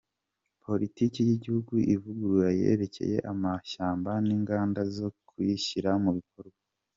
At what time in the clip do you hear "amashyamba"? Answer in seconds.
3.31-4.11